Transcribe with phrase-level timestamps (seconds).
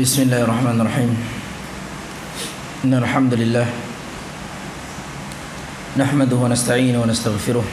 [0.00, 1.12] بسم الله الرحمن الرحيم.
[2.88, 3.66] إن الحمد لله
[6.00, 7.64] نحمده ونستعينه ونستغفره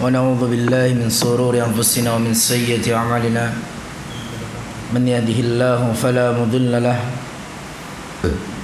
[0.00, 3.52] ونعوذ بالله من سرور أنفسنا ومن سيئة أعمالنا.
[4.96, 6.98] من يهده الله فلا مضل له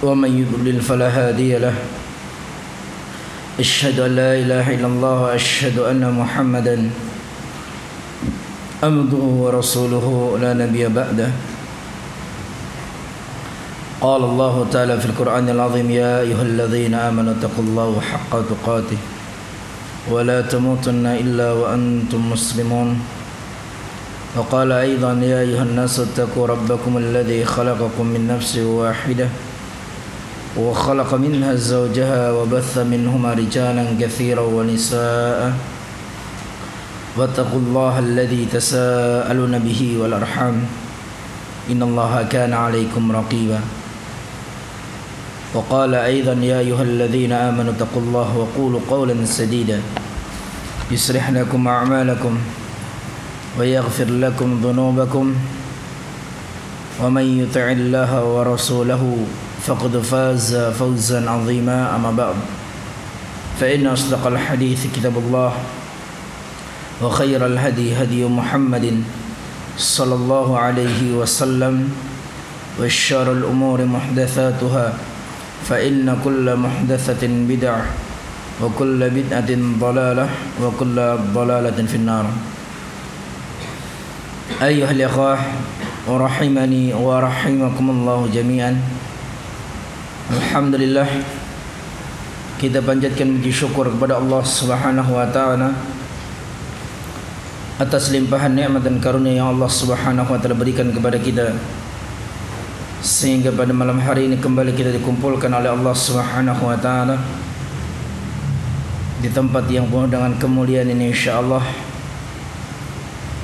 [0.01, 1.77] ومن يضلل فلا هادي له.
[3.61, 6.77] أشهد أن لا إله إلا الله وأشهد أن محمدا
[8.81, 10.07] عبده ورسوله.
[10.41, 11.58] لا نبي بعده.
[13.99, 19.01] قال الله تعالى في القرآن العظيم يا أيها الذين آمنوا اتقوا الله حق تقاته
[20.07, 22.95] ولا تموتن إلا وأنتم مسلمون.
[24.39, 29.29] وقال أيضا يا أيها الناس اتقوا ربكم الذي خلقكم من نفس واحدة
[30.55, 35.53] وخلق منها زوجها وبث منهما رجالا كثيرا ونساء.
[37.19, 40.57] واتقوا الله الذي تساءلون به والأرحام.
[41.67, 43.61] إن الله كان عليكم رقيبا.
[45.55, 49.81] وقال أيضا يا أيها الذين آمنوا اتقوا الله وقولوا قولا سديدا
[50.91, 52.39] يصلح لكم أعمالكم
[53.59, 55.35] ويغفر لكم ذنوبكم
[57.03, 59.17] ومن يطع الله ورسوله
[59.67, 61.97] فقد فاز فوزا عظيما.
[61.97, 62.35] أما بعد
[63.61, 65.53] فإن أصدق الحديث كتاب الله
[67.03, 69.03] وخير الهدي هدي محمد
[69.79, 71.91] صلى الله عليه وسلم
[72.81, 74.87] وشر الأمور محدثاتها.
[75.67, 77.83] فإن كل محدثة بدعة
[78.63, 80.27] وكل بدعة ضلالة
[80.63, 80.97] وكل
[81.35, 82.27] ضلالة في النار
[84.63, 85.39] أيها الإخوة
[86.09, 88.73] ورحمني ورحمكم الله جميعا
[90.31, 91.09] الحمد لله
[92.59, 95.71] kita panjatkan puji syukur kepada Allah Subhanahu wa taala
[97.79, 101.55] atas limpahan nikmat dan karunia yang Allah Subhanahu wa taala berikan kepada kita
[102.99, 107.15] sehingga pada malam hari ini kembali kita dikumpulkan oleh Allah Subhanahu wa taala
[109.23, 111.63] di tempat yang penuh dengan kemuliaan ini insyaallah.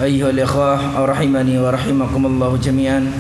[0.03, 3.11] Ayyuhal ikhwah rahimani wa rahimakumullah jami'an.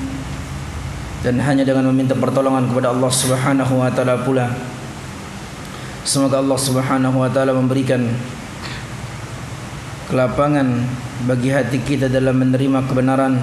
[1.23, 4.50] Dan hanya dengan meminta pertolongan kepada Allah Subhanahu wa taala pula.
[6.03, 8.11] Semoga Allah Subhanahu wa taala memberikan
[10.11, 10.83] kelapangan
[11.25, 13.41] bagi hati kita dalam menerima kebenaran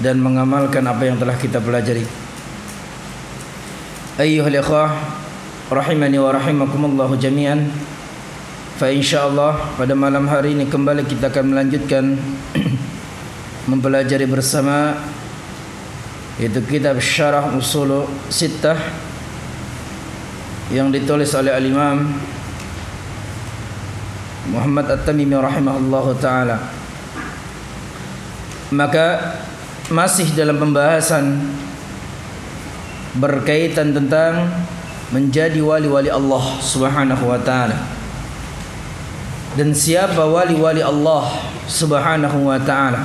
[0.00, 2.04] dan mengamalkan apa yang telah kita pelajari.
[4.16, 4.90] Ayyuhal ikhwah
[5.68, 7.68] rahimani wa rahimakumullah jami'an.
[8.80, 12.16] Fa insyaallah pada malam hari ini kembali kita akan melanjutkan
[13.70, 14.96] mempelajari bersama
[16.40, 18.80] yaitu kitab Syarah Usul Sittah
[20.72, 22.08] yang ditulis oleh al-Imam
[24.48, 26.56] Muhammad At-Tamimi rahimahullah taala.
[28.72, 29.06] Maka
[29.90, 31.42] masih dalam pembahasan
[33.18, 34.46] berkaitan tentang
[35.10, 37.74] menjadi wali-wali Allah Subhanahu wa taala.
[39.58, 41.26] Dan siapa wali-wali Allah
[41.66, 43.02] Subhanahu wa taala?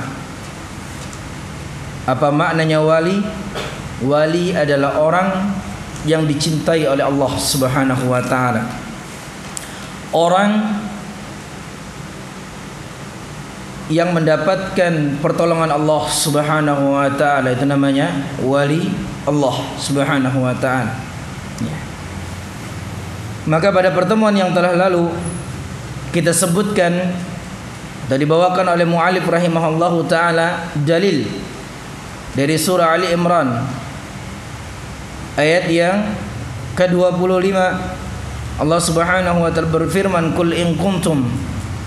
[2.06, 3.18] Apa maknanya wali?
[4.06, 5.28] Wali adalah orang
[6.06, 8.62] yang dicintai oleh Allah Subhanahu wa taala.
[10.14, 10.62] Orang
[13.86, 18.10] yang mendapatkan pertolongan Allah Subhanahu wa taala itu namanya
[18.42, 18.90] wali
[19.22, 20.90] Allah Subhanahu wa taala.
[21.62, 21.78] Ya.
[23.46, 25.14] Maka pada pertemuan yang telah lalu
[26.10, 27.14] kita sebutkan
[28.10, 31.26] dan dibawakan oleh muallif rahimahullahu taala dalil
[32.34, 33.66] dari surah Ali Imran
[35.38, 36.10] ayat yang
[36.74, 37.54] ke-25
[38.58, 41.30] Allah Subhanahu wa taala berfirman kul in kuntum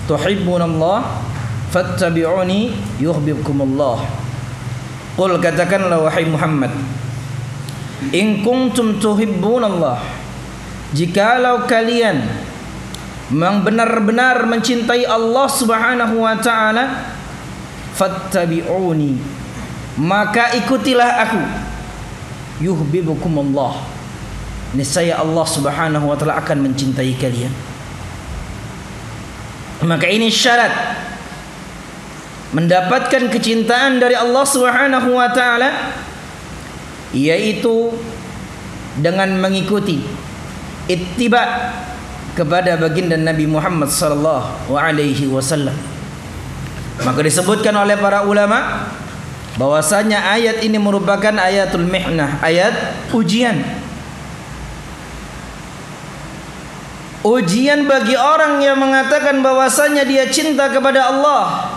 [0.08, 1.29] tuhibbunallaha
[1.70, 3.98] fattabi'uni yuhibbukumullah.
[5.18, 6.70] Qul katakanlah wahai Muhammad
[8.14, 10.00] In kuntum tuhibbunallah.
[10.90, 12.24] Jikalau kalian
[13.30, 17.14] Memang benar-benar mencintai Allah subhanahu wa ta'ala
[17.94, 19.20] Fattabi'uni
[20.00, 21.42] Maka ikutilah aku.
[22.64, 23.84] Yuhibbukumullah.
[24.72, 27.52] Niscaya Allah subhanahu wa ta'ala akan mencintai kalian.
[29.84, 30.72] Maka ini syarat
[32.50, 35.94] mendapatkan kecintaan dari Allah Subhanahu wa taala
[37.14, 37.94] yaitu
[38.98, 40.02] dengan mengikuti
[40.90, 41.74] ittiba
[42.34, 45.74] kepada baginda Nabi Muhammad sallallahu alaihi wasallam.
[47.00, 48.90] Maka disebutkan oleh para ulama
[49.56, 52.74] bahwasanya ayat ini merupakan ayatul mihnah, ayat
[53.14, 53.62] ujian.
[57.20, 61.68] Ujian bagi orang yang mengatakan bahwasanya dia cinta kepada Allah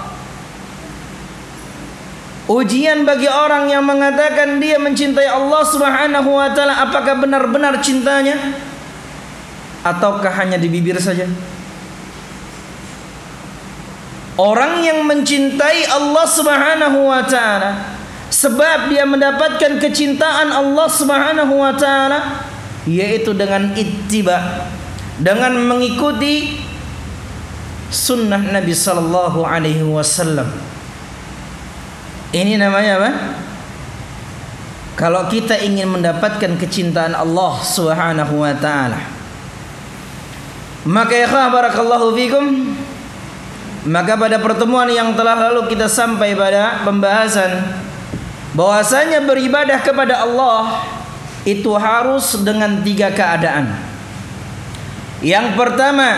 [2.53, 8.37] Ujian bagi orang yang mengatakan dia mencintai Allah Subhanahu wa taala apakah benar-benar cintanya
[9.81, 11.25] ataukah hanya di bibir saja?
[14.37, 17.97] Orang yang mencintai Allah Subhanahu wa taala
[18.29, 22.45] sebab dia mendapatkan kecintaan Allah Subhanahu wa taala
[22.85, 24.69] yaitu dengan ittiba
[25.17, 26.61] dengan mengikuti
[27.89, 30.62] sunnah Nabi sallallahu alaihi wasallam
[32.33, 33.11] ini namanya apa?
[34.93, 39.01] Kalau kita ingin mendapatkan kecintaan Allah Subhanahu wa taala.
[40.83, 42.75] Maka ya barakallahu fikum
[43.83, 47.83] maka pada pertemuan yang telah lalu kita sampai pada pembahasan
[48.55, 50.87] bahwasanya beribadah kepada Allah
[51.43, 53.75] itu harus dengan tiga keadaan.
[55.19, 56.09] Yang pertama,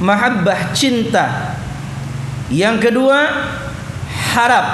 [0.00, 1.56] mahabbah cinta.
[2.52, 3.18] Yang kedua,
[4.36, 4.66] harap.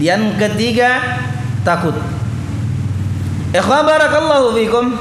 [0.00, 1.20] Yang ketiga
[1.66, 1.96] takut.
[3.52, 4.96] Ikhwan barakallahu fikum.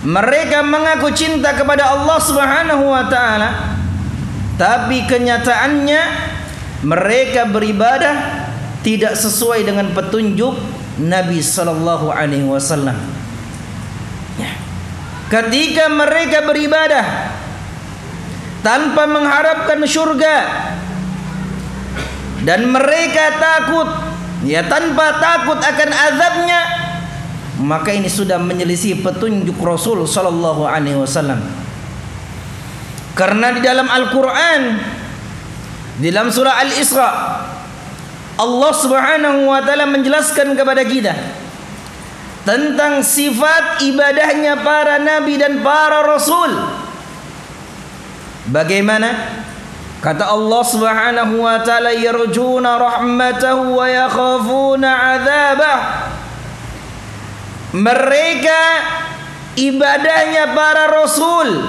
[0.00, 3.80] Mereka mengaku cinta kepada Allah Subhanahu wa taala
[4.60, 6.02] tapi kenyataannya
[6.84, 8.44] mereka beribadah
[8.84, 10.56] tidak sesuai dengan petunjuk
[11.00, 12.96] Nabi sallallahu alaihi wasallam.
[14.36, 14.52] Ya.
[15.32, 17.32] Ketika mereka beribadah
[18.60, 20.36] tanpa mengharapkan surga
[22.46, 23.88] dan mereka takut.
[24.40, 26.60] Ya tanpa takut akan azabnya
[27.60, 31.44] maka ini sudah menyelisih petunjuk Rasul sallallahu alaihi wasallam.
[33.12, 34.80] Karena di dalam Al-Qur'an
[36.00, 37.10] di dalam surah Al-Isra
[38.40, 41.12] Allah Subhanahu wa taala menjelaskan kepada kita
[42.48, 46.48] tentang sifat ibadahnya para nabi dan para rasul.
[48.48, 49.12] Bagaimana
[50.00, 55.78] Kata Allah Subhanahu wa taala yarjuna rahmatahu wa yakhafuna adzabah.
[57.76, 58.60] Mereka
[59.60, 61.68] ibadahnya para rasul,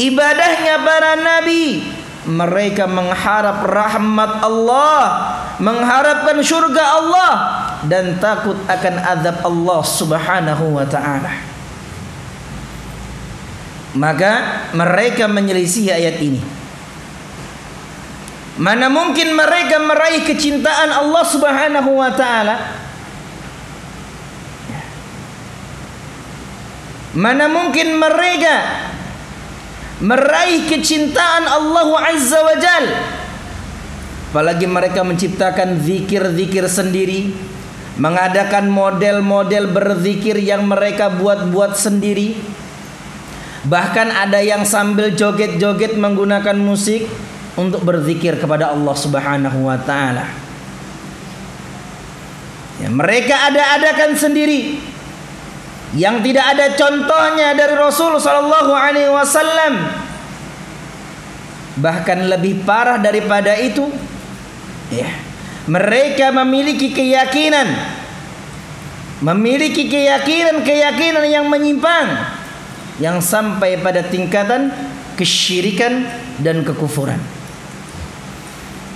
[0.00, 1.84] ibadahnya para nabi,
[2.24, 5.00] mereka mengharap rahmat Allah,
[5.60, 7.32] mengharapkan surga Allah
[7.84, 11.44] dan takut akan azab Allah Subhanahu wa taala.
[13.92, 16.55] Maka mereka menyelisih ayat ini.
[18.56, 22.56] Mana mungkin mereka meraih kecintaan Allah Subhanahu wa taala?
[27.16, 28.56] Mana mungkin mereka
[30.04, 32.84] meraih kecintaan Allah Azza wa Jal?
[34.32, 37.32] Apalagi mereka menciptakan zikir-zikir sendiri
[37.96, 42.36] Mengadakan model-model berzikir yang mereka buat-buat sendiri.
[43.64, 47.08] Bahkan ada yang sambil joget-joget menggunakan musik
[47.56, 50.28] untuk berzikir kepada Allah Subhanahu wa taala.
[52.76, 54.76] Ya, mereka ada-adakan sendiri
[55.96, 59.74] yang tidak ada contohnya dari Rasul sallallahu alaihi wasallam.
[61.76, 63.88] Bahkan lebih parah daripada itu,
[64.92, 65.08] ya.
[65.66, 67.66] Mereka memiliki keyakinan
[69.24, 72.36] memiliki keyakinan-keyakinan yang menyimpang
[73.00, 74.72] yang sampai pada tingkatan
[75.16, 76.04] kesyirikan
[76.40, 77.35] dan kekufuran.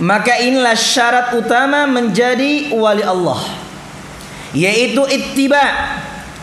[0.01, 3.69] Maka inilah syarat utama menjadi wali Allah
[4.51, 5.63] yaitu ittiba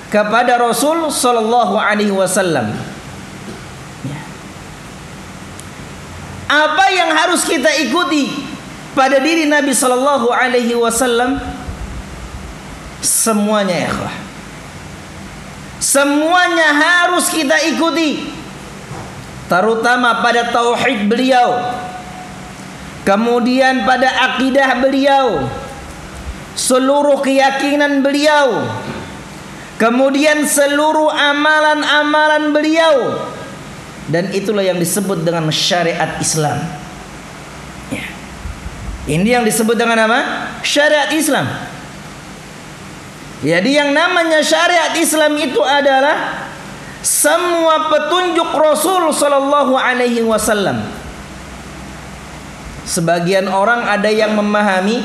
[0.07, 2.71] kepada Rasul sallallahu alaihi wasallam.
[4.07, 4.19] Ya.
[6.47, 8.31] Apa yang harus kita ikuti
[8.95, 11.41] pada diri Nabi sallallahu alaihi wasallam?
[13.03, 14.15] Semuanya ya Allah.
[15.77, 18.33] Semuanya harus kita ikuti.
[19.47, 21.55] Terutama pada tauhid beliau
[23.07, 25.47] Kemudian pada akidah beliau
[26.59, 28.67] Seluruh keyakinan beliau
[29.79, 33.23] Kemudian seluruh amalan-amalan beliau
[34.11, 36.59] Dan itulah yang disebut dengan syariat Islam
[37.95, 38.03] ya.
[39.07, 40.19] Ini yang disebut dengan apa?
[40.67, 41.47] Syariat Islam
[43.39, 46.43] Jadi yang namanya syariat Islam itu adalah
[46.99, 51.06] semua petunjuk Rasul sallallahu alaihi wasallam
[52.87, 55.03] Sebagian orang ada yang memahami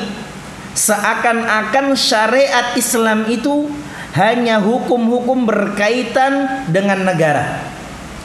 [0.78, 3.66] seakan-akan syariat Islam itu
[4.14, 7.58] hanya hukum-hukum berkaitan dengan negara.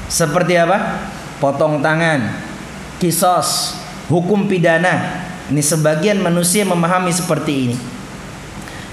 [0.05, 1.09] Seperti apa?
[1.41, 2.37] Potong tangan,
[3.01, 5.25] kisos, hukum pidana.
[5.49, 7.77] Ini sebagian manusia memahami seperti ini.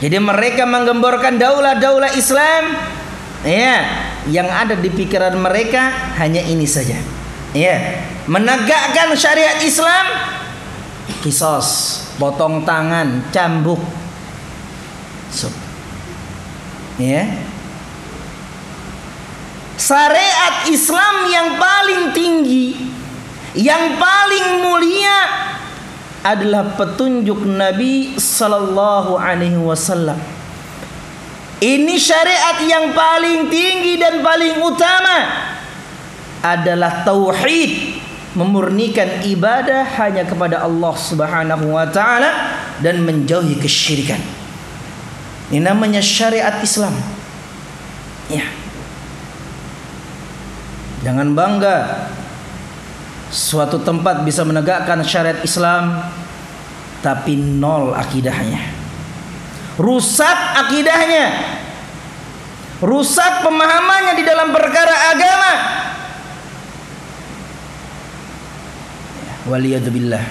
[0.01, 2.79] Jadi mereka menggemborkan daulah-daulah Islam
[3.45, 3.85] ya,
[4.33, 6.99] yang ada di pikiran mereka hanya ini saja.
[7.55, 10.05] Ya, menegakkan syariat Islam
[11.21, 13.81] kisos, potong tangan, cambuk.
[15.29, 15.51] So,
[16.97, 17.29] ya.
[19.75, 22.67] Syariat Islam yang paling tinggi,
[23.59, 25.19] yang paling mulia
[26.25, 30.17] adalah petunjuk Nabi sallallahu alaihi wasallam.
[31.61, 35.17] Ini syariat yang paling tinggi dan paling utama
[36.45, 37.94] adalah tauhid,
[38.35, 42.31] memurnikan ibadah hanya kepada Allah Subhanahu wa taala
[42.83, 44.19] dan menjauhi kesyirikan.
[45.55, 46.95] Ini namanya syariat Islam.
[48.27, 48.43] Ya.
[51.07, 52.11] Jangan bangga
[53.31, 56.03] suatu tempat bisa menegakkan syariat Islam
[57.05, 58.73] tapi nol akidahnya.
[59.77, 61.55] Rusak akidahnya.
[62.81, 65.53] Rusak pemahamannya di dalam perkara agama.
[69.49, 70.25] Waliyadzubillah.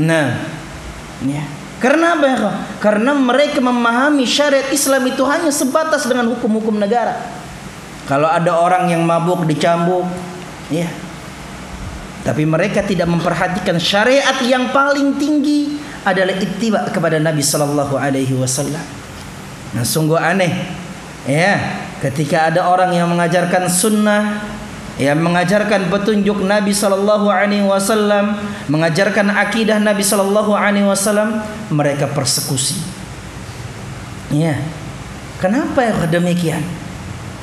[0.00, 0.44] Nah,
[1.24, 1.42] ya.
[1.76, 2.36] Karena apa ya?
[2.80, 7.20] Karena mereka memahami syariat Islam itu hanya sebatas dengan hukum-hukum negara.
[8.08, 10.06] Kalau ada orang yang mabuk dicambuk,
[10.72, 10.88] ya,
[12.26, 18.82] tapi mereka tidak memperhatikan syariat yang paling tinggi adalah ittiba kepada Nabi sallallahu alaihi wasallam.
[19.74, 20.50] Nah, sungguh aneh
[21.26, 21.58] ya
[22.02, 24.42] ketika ada orang yang mengajarkan sunnah
[24.96, 28.40] yang mengajarkan petunjuk Nabi sallallahu alaihi wasallam,
[28.72, 32.80] mengajarkan akidah Nabi sallallahu alaihi wasallam, mereka persekusi.
[34.32, 34.56] Ya.
[35.36, 36.64] Kenapa ya demikian?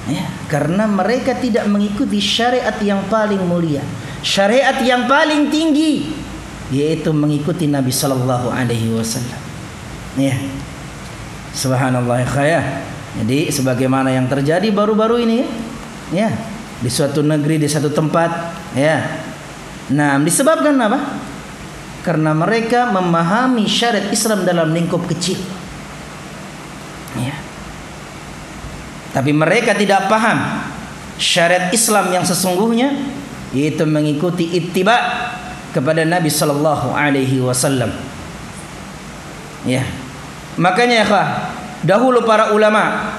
[0.04, 3.80] Ya, karena mereka tidak mengikuti syariat yang paling mulia
[4.24, 6.16] syariat yang paling tinggi
[6.72, 9.38] yaitu mengikuti Nabi sallallahu alaihi wasallam.
[10.18, 10.40] Ya.
[11.54, 12.82] Subhanallah ya.
[13.22, 15.46] Jadi sebagaimana yang terjadi baru-baru ini
[16.10, 16.34] ya,
[16.84, 19.24] di suatu negeri di satu tempat ya.
[19.96, 21.00] Nah, disebabkan apa?
[22.04, 25.40] Karena mereka memahami syariat Islam dalam lingkup kecil.
[27.16, 27.40] Ya.
[29.16, 30.68] Tapi mereka tidak paham
[31.16, 32.92] syariat Islam yang sesungguhnya
[33.56, 35.00] yaitu mengikuti ittiba
[35.72, 37.96] kepada Nabi sallallahu alaihi wasallam.
[39.64, 39.88] Ya.
[40.60, 41.22] Makanya ya
[41.88, 43.16] dahulu para ulama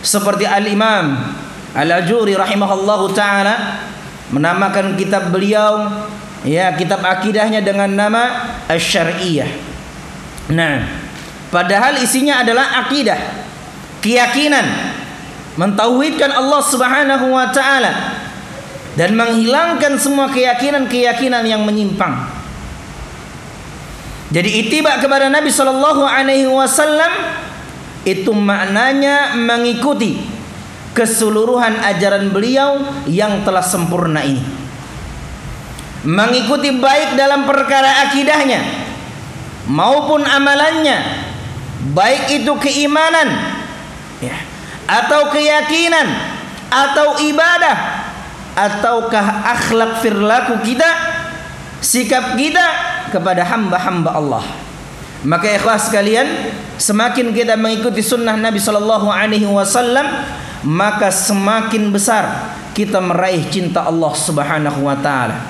[0.00, 1.36] seperti Al-Imam
[1.70, 3.78] Al-Ajuri rahimahullahu taala
[4.34, 5.86] menamakan kitab beliau
[6.42, 8.22] ya kitab akidahnya dengan nama
[8.66, 9.50] Asy-Syar'iyyah.
[10.50, 10.82] Nah,
[11.54, 13.18] padahal isinya adalah akidah,
[14.02, 14.66] keyakinan
[15.54, 17.92] mentauhidkan Allah Subhanahu wa taala
[18.98, 22.40] dan menghilangkan semua keyakinan-keyakinan yang menyimpang.
[24.30, 27.10] Jadi itibak kepada Nabi Shallallahu Alaihi Wasallam
[28.06, 30.22] itu maknanya mengikuti
[31.00, 34.44] keseluruhan ajaran beliau yang telah sempurna ini.
[36.04, 38.60] Mengikuti baik dalam perkara akidahnya
[39.64, 41.24] maupun amalannya,
[41.96, 43.28] baik itu keimanan
[44.20, 44.36] ya,
[44.84, 46.08] atau keyakinan
[46.68, 47.76] atau ibadah
[48.54, 49.26] ataukah
[49.56, 50.88] akhlak firlaku kita
[51.80, 52.66] sikap kita
[53.08, 54.44] kepada hamba-hamba Allah
[55.24, 56.26] maka ikhlas sekalian
[56.80, 60.06] semakin kita mengikuti sunnah Nabi sallallahu alaihi wasallam
[60.66, 65.40] maka semakin besar kita meraih cinta Allah Subhanahu wa taala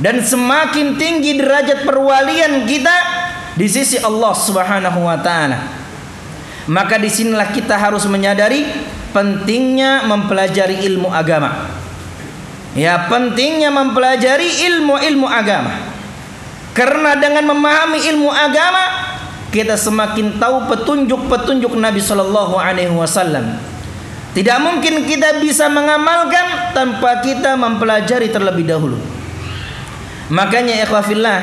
[0.00, 2.96] dan semakin tinggi derajat perwalian kita
[3.54, 5.58] di sisi Allah Subhanahu wa taala
[6.64, 8.64] maka di sinilah kita harus menyadari
[9.12, 11.84] pentingnya mempelajari ilmu agama
[12.74, 15.78] Ya pentingnya mempelajari ilmu-ilmu agama.
[16.74, 19.14] Karena dengan memahami ilmu agama
[19.54, 23.54] kita semakin tahu petunjuk-petunjuk Nabi Shallallahu Alaihi Wasallam.
[24.34, 28.98] Tidak mungkin kita bisa mengamalkan tanpa kita mempelajari terlebih dahulu.
[30.34, 31.38] Makanya ikhwafillah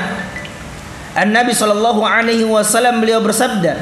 [1.12, 3.79] An-Nabi sallallahu alaihi wasallam beliau bersabda,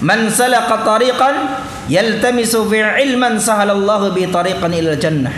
[0.00, 5.32] "Man salaka tariqan yaltamisu fi ilman sahalallahu bi tariqan ila jannah."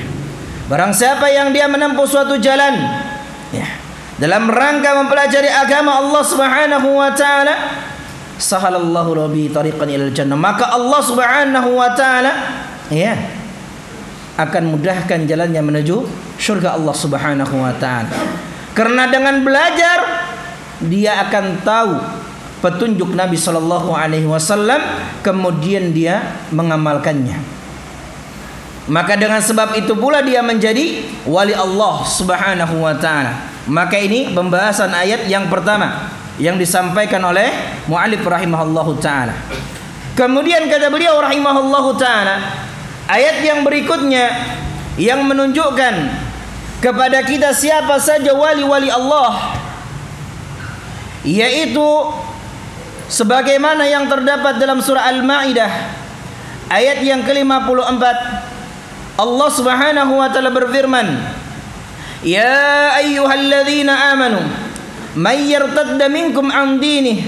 [0.71, 2.78] Barang siapa yang dia menempuh suatu jalan
[3.50, 3.66] ya,
[4.23, 7.54] dalam rangka mempelajari agama Allah Subhanahu wa taala,
[8.38, 10.38] sahalallahu rabbi tariqan ilal jannah.
[10.38, 12.33] Maka Allah Subhanahu wa taala
[12.93, 13.17] ya
[14.35, 16.05] akan mudahkan jalannya menuju
[16.37, 18.11] surga Allah Subhanahu wa taala.
[18.75, 19.99] Karena dengan belajar
[20.83, 21.93] dia akan tahu
[22.59, 24.81] petunjuk Nabi sallallahu alaihi wasallam
[25.23, 27.38] kemudian dia mengamalkannya.
[28.85, 33.55] Maka dengan sebab itu pula dia menjadi wali Allah Subhanahu wa taala.
[33.64, 37.49] Maka ini pembahasan ayat yang pertama yang disampaikan oleh
[37.88, 39.33] muallif rahimahullahu taala.
[40.12, 42.63] Kemudian kata beliau rahimahullahu taala,
[43.08, 44.32] ayat yang berikutnya
[44.96, 45.94] yang menunjukkan
[46.78, 49.56] kepada kita siapa saja wali-wali Allah
[51.25, 51.88] yaitu
[53.08, 55.73] sebagaimana yang terdapat dalam surah Al-Maidah
[56.68, 58.04] ayat yang ke-54.
[59.14, 61.06] Allah Subhanahu wa taala berfirman
[62.26, 64.42] Ya ayyuhalladzina amanu
[65.14, 67.23] may yartadda minkum an dinihi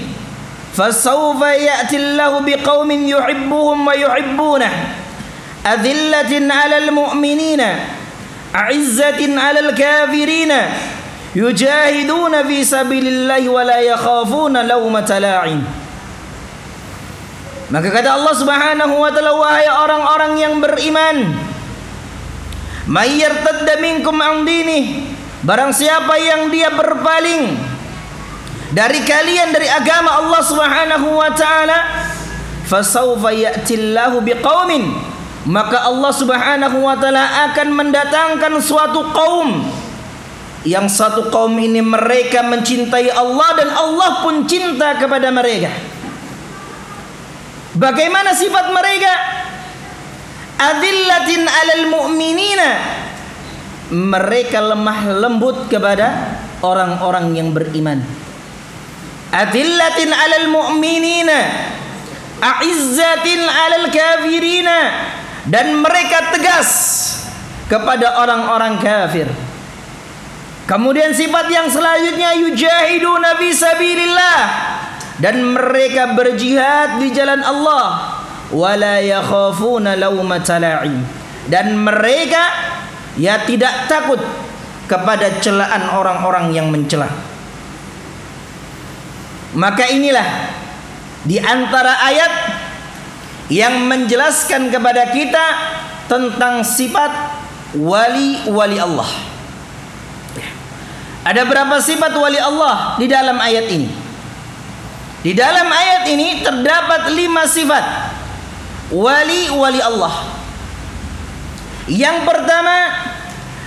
[0.75, 5.06] fasawfa ya'ti Allahu biqaumin yuhibbuhum wa yuhibbunah
[5.75, 7.69] adillatin 'alal mu'minina
[8.53, 10.71] a'izzatin 'alal kafirina
[11.35, 15.61] yujahiduna fi sabilillahi wa la yakhafuna lawmata la'in
[17.67, 21.35] Maka kata Allah Subhanahu wa taala wahai orang-orang yang beriman
[22.87, 24.47] may yartadda minkum an
[25.43, 27.59] barang siapa yang dia berpaling
[28.71, 31.79] dari kalian dari agama Allah Subhanahu wa taala
[32.67, 34.95] fasawfa ya'tillahu biqaumin
[35.47, 39.63] maka Allah Subhanahu wa taala akan mendatangkan suatu kaum
[40.67, 45.71] yang satu kaum ini mereka mencintai Allah dan Allah pun cinta kepada mereka.
[47.71, 49.13] Bagaimana sifat mereka?
[50.59, 52.69] Adillatin alal mu'minina.
[53.87, 58.03] Mereka lemah lembut kepada orang-orang yang beriman.
[59.31, 61.39] Adillatin alal mu'minina.
[62.43, 64.79] A'izzatin alal kafirina.
[65.47, 66.69] Dan mereka tegas
[67.71, 69.27] kepada orang-orang kafir.
[70.67, 74.39] Kemudian sifat yang selanjutnya yujahiduna fi sabilillah
[75.23, 78.19] dan mereka berjihad di jalan Allah
[78.51, 81.07] wala yakhafuna laumata la'im
[81.47, 82.51] dan mereka
[83.15, 84.19] ya tidak takut
[84.87, 87.07] kepada celaan orang-orang yang mencela.
[89.55, 90.51] Maka inilah
[91.23, 92.31] di antara ayat
[93.47, 95.45] yang menjelaskan kepada kita
[96.07, 97.11] tentang sifat
[97.75, 99.07] wali-wali Allah.
[101.27, 103.91] Ada berapa sifat wali Allah di dalam ayat ini?
[105.23, 107.83] Di dalam ayat ini terdapat lima sifat
[108.95, 110.23] wali-wali Allah.
[111.87, 112.77] Yang pertama,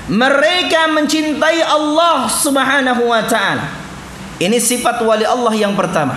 [0.08, 3.68] mereka mencintai Allah Subhanahu wa taala.
[4.40, 6.16] Ini sifat wali Allah yang pertama.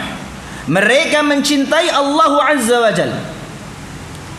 [0.64, 3.33] Mereka mencintai Allah Azza wa Jalla.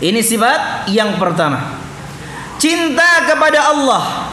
[0.05, 1.81] Ini sifat yang pertama.
[2.61, 4.29] Cinta kepada Allah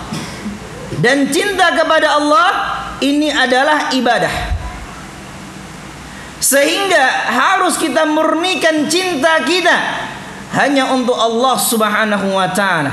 [1.00, 2.50] dan cinta kepada Allah
[3.00, 4.60] ini adalah ibadah.
[6.44, 9.78] Sehingga harus kita murnikan cinta kita
[10.60, 12.92] hanya untuk Allah Subhanahu wa taala.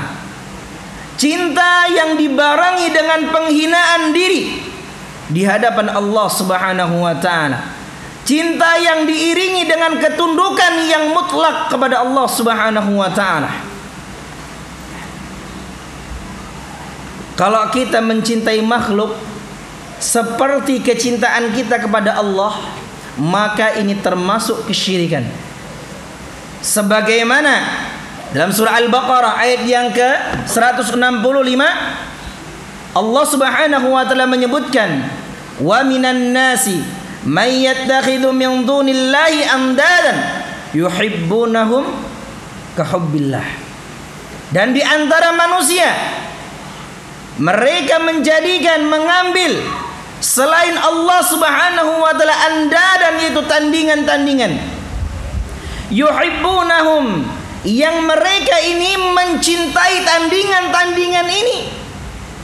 [1.19, 4.63] Cinta yang dibarengi dengan penghinaan diri
[5.27, 7.78] di hadapan Allah Subhanahu wa taala.
[8.29, 13.49] Cinta yang diiringi dengan ketundukan yang mutlak kepada Allah Subhanahu wa taala.
[17.33, 19.17] Kalau kita mencintai makhluk
[19.97, 22.53] seperti kecintaan kita kepada Allah,
[23.17, 25.25] maka ini termasuk kesyirikan.
[26.61, 27.65] Sebagaimana
[28.29, 31.01] dalam surah Al-Baqarah ayat yang ke 165
[32.93, 35.01] Allah Subhanahu wa taala menyebutkan
[35.57, 40.17] wa minan nasi may yattakhidhu min dunillahi andadan
[40.71, 41.83] yuhibbunahum
[42.79, 43.43] kahubbillah.
[44.49, 45.89] Dan di antara manusia
[47.39, 49.61] mereka menjadikan mengambil
[50.19, 54.59] selain Allah Subhanahu wa taala andadan itu tandingan-tandingan
[55.93, 57.23] yuhibbunahum
[57.63, 61.57] yang mereka ini mencintai tandingan-tandingan ini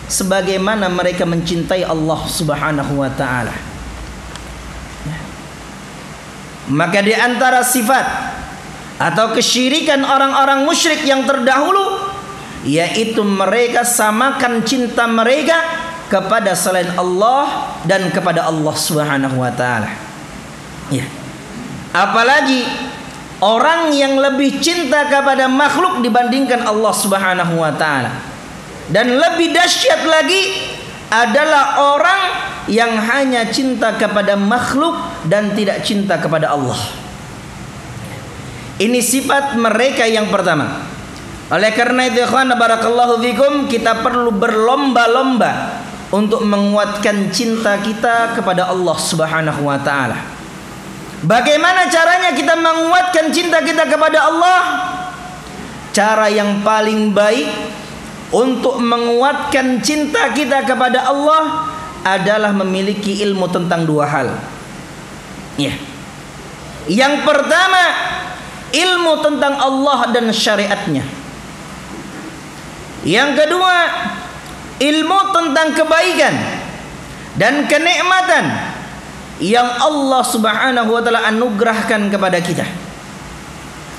[0.07, 3.53] sebagaimana mereka mencintai Allah Subhanahu wa taala
[6.71, 8.05] maka di antara sifat
[8.95, 11.99] atau kesyirikan orang-orang musyrik yang terdahulu
[12.65, 15.59] yaitu mereka samakan cinta mereka
[16.09, 19.89] kepada selain Allah dan kepada Allah Subhanahu wa taala.
[20.89, 21.05] Ya.
[21.93, 22.65] Apalagi
[23.41, 28.13] orang yang lebih cinta kepada makhluk dibandingkan Allah Subhanahu wa taala.
[28.85, 30.73] Dan lebih dahsyat lagi
[31.09, 32.21] adalah orang
[32.65, 34.97] yang hanya cinta kepada makhluk
[35.29, 36.77] dan tidak cinta kepada Allah.
[38.75, 40.83] Ini sifat mereka yang pertama.
[41.47, 45.77] Oleh karena itu ikhwan barakallahu fikum kita perlu berlomba-lomba
[46.09, 50.17] untuk menguatkan cinta kita kepada Allah Subhanahu wa taala.
[51.21, 54.61] Bagaimana caranya kita menguatkan cinta kita kepada Allah?
[55.95, 57.47] Cara yang paling baik
[58.33, 61.69] untuk menguatkan cinta kita kepada Allah
[62.05, 64.29] adalah memiliki ilmu tentang dua hal.
[65.57, 65.73] Ya.
[66.85, 67.83] Yang pertama,
[68.69, 71.05] ilmu tentang Allah dan syariatnya.
[73.05, 73.75] Yang kedua,
[74.81, 76.33] ilmu tentang kebaikan
[77.37, 78.45] dan kenikmatan
[79.37, 82.65] yang Allah Subhanahu wa taala anugerahkan kepada kita.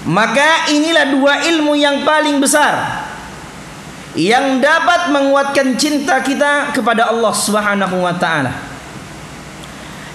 [0.07, 3.06] Maka inilah dua ilmu yang paling besar
[4.17, 8.53] yang dapat menguatkan cinta kita kepada Allah Subhanahu wa taala.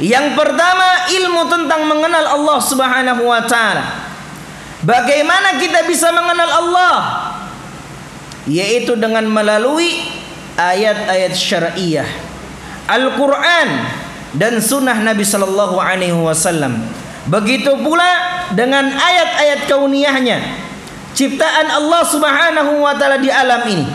[0.01, 4.09] Yang pertama ilmu tentang mengenal Allah Subhanahu wa taala.
[4.81, 6.95] Bagaimana kita bisa mengenal Allah?
[8.49, 10.01] Yaitu dengan melalui
[10.57, 12.09] ayat-ayat syariah,
[12.89, 13.85] Al-Qur'an
[14.33, 16.81] dan sunnah Nabi sallallahu alaihi wasallam.
[17.29, 20.70] Begitu pula dengan ayat-ayat kauniyahnya
[21.15, 23.87] ciptaan Allah Subhanahu wa taala di alam ini.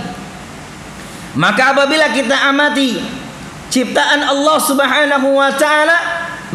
[1.36, 2.96] Maka apabila kita amati
[3.68, 5.96] ciptaan Allah Subhanahu wa taala,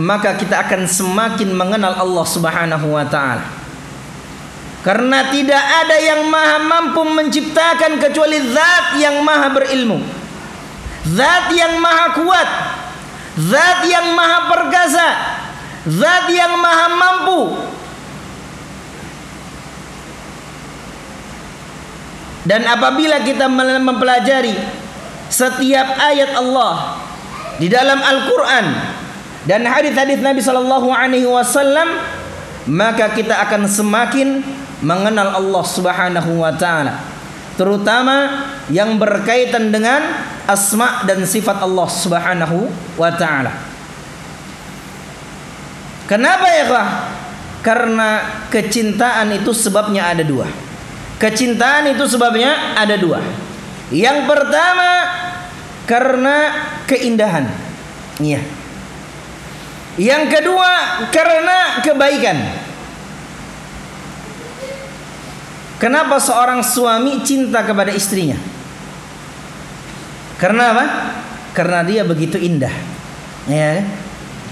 [0.02, 3.45] maka kita akan semakin mengenal Allah Subhanahu wa taala.
[4.82, 10.02] Karena tidak ada yang maha mampu menciptakan kecuali zat yang maha berilmu.
[11.06, 12.50] Zat yang maha kuat.
[13.38, 15.08] Zat yang maha perkasa.
[15.86, 17.41] Zat yang maha mampu
[22.41, 24.58] Dan apabila kita mempelajari
[25.32, 26.99] setiap ayat Allah
[27.62, 28.65] di dalam Al-Qur'an
[29.45, 31.88] dan hadis-hadis Nabi sallallahu alaihi wasallam
[32.67, 34.41] maka kita akan semakin
[34.82, 36.99] mengenal Allah Subhanahu wa taala
[37.56, 40.01] terutama yang berkaitan dengan
[40.49, 43.54] asma dan sifat Allah Subhanahu wa taala.
[46.10, 46.88] Kenapa ya, Pak?
[47.62, 48.10] Karena
[48.51, 50.71] kecintaan itu sebabnya ada dua.
[51.22, 53.22] Kecintaan itu sebabnya ada dua.
[53.94, 54.90] Yang pertama
[55.86, 56.38] karena
[56.90, 57.46] keindahan.
[58.18, 58.42] Iya.
[60.02, 60.72] Yang kedua
[61.14, 62.38] karena kebaikan.
[65.78, 68.38] Kenapa seorang suami cinta kepada istrinya?
[70.42, 70.86] Karena apa?
[71.54, 72.74] Karena dia begitu indah.
[73.46, 73.86] Ya.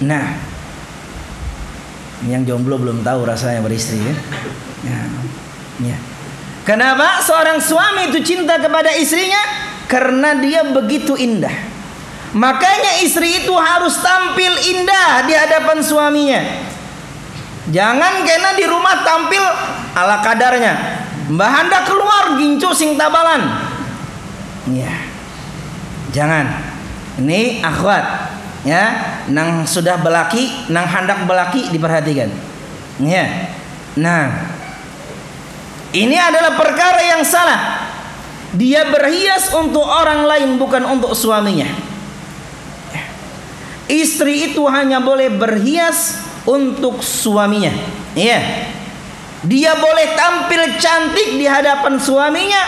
[0.06, 0.38] Nah,
[2.30, 4.16] yang jomblo belum tahu rasanya beristri ya.
[4.86, 5.00] Ya.
[5.94, 5.98] ya.
[6.70, 9.42] Kenapa seorang suami itu cinta kepada istrinya?
[9.90, 11.50] Karena dia begitu indah.
[12.38, 16.38] Makanya istri itu harus tampil indah di hadapan suaminya.
[17.74, 19.42] Jangan kena di rumah tampil
[19.98, 20.74] ala kadarnya.
[21.34, 23.50] Mbah Handa keluar gincu sing tabalan.
[24.70, 24.94] Ya.
[26.14, 26.54] Jangan.
[27.18, 28.38] Ini akhwat.
[28.62, 28.94] Ya,
[29.26, 32.30] nang sudah belaki, nang hendak belaki diperhatikan.
[33.02, 33.50] Ya.
[33.98, 34.59] Nah,
[35.96, 37.90] ini adalah perkara yang salah.
[38.54, 41.70] Dia berhias untuk orang lain bukan untuk suaminya.
[43.90, 47.74] Istri itu hanya boleh berhias untuk suaminya.
[48.14, 48.70] Iya.
[49.50, 52.60] Dia boleh tampil cantik di hadapan suaminya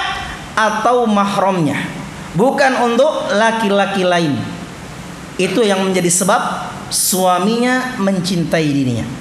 [0.55, 1.77] atau mahramnya,
[2.33, 4.39] bukan untuk laki-laki lain.
[5.35, 6.41] Itu yang menjadi sebab
[6.89, 9.20] suaminya mencintai dirinya.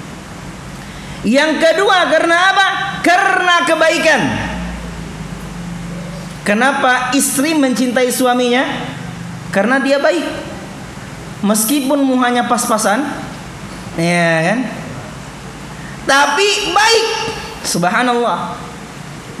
[1.21, 2.67] Yang kedua karena apa?
[3.05, 4.21] Karena kebaikan.
[6.41, 8.65] Kenapa istri mencintai suaminya?
[9.53, 10.25] Karena dia baik.
[11.45, 13.05] Meskipun muhanya pas-pasan,
[13.97, 14.59] ya kan?
[16.09, 17.07] Tapi baik.
[17.65, 18.57] Subhanallah.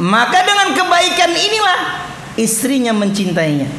[0.01, 1.79] Maka dengan kebaikan inilah
[2.37, 3.69] istrinya mencintainya.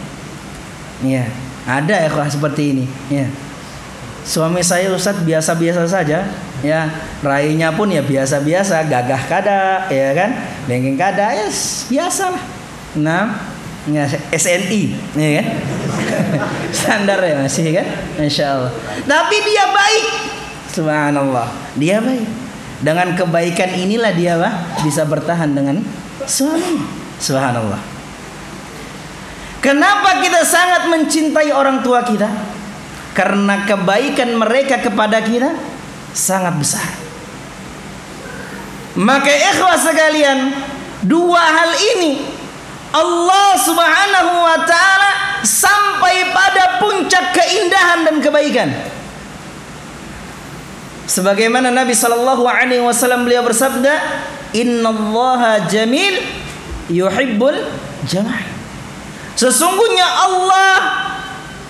[1.02, 1.26] Ya,
[1.66, 3.26] ada ya seperti ini, ya.
[4.22, 6.30] Suami saya Ustadz biasa-biasa saja,
[6.62, 6.88] ya
[7.20, 10.30] rainya pun ya biasa-biasa gagah kada ya kan?
[10.70, 12.44] Dengeng kada ya yes, biasa lah
[12.92, 13.34] nah
[13.90, 14.82] ya, SNI
[15.18, 15.46] ya kan?
[16.78, 17.86] Standar ya masih kan?
[18.22, 18.72] Insya Allah.
[19.04, 20.06] Tapi dia baik.
[20.72, 21.48] Subhanallah.
[21.76, 22.26] Dia baik.
[22.82, 25.78] Dengan kebaikan inilah dia bah, bisa bertahan dengan
[26.26, 26.82] suami.
[27.22, 27.78] Subhanallah.
[29.62, 32.26] Kenapa kita sangat mencintai orang tua kita?
[33.14, 35.54] Karena kebaikan mereka kepada kita
[36.12, 36.88] sangat besar.
[38.92, 40.52] Maka ikhwah sekalian,
[41.08, 42.20] dua hal ini
[42.92, 48.68] Allah Subhanahu wa taala sampai pada puncak keindahan dan kebaikan.
[51.08, 53.96] Sebagaimana Nabi sallallahu alaihi wasallam beliau bersabda,
[54.52, 56.20] "Innallaha jamil
[56.92, 57.68] yuhibbul
[58.04, 58.44] jamal."
[59.40, 60.72] Sesungguhnya Allah